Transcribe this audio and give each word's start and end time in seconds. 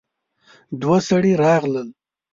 دوه 0.81 0.97
سړي 1.09 1.33
راغلل. 1.43 1.87